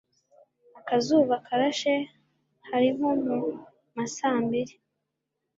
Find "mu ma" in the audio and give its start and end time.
3.23-4.05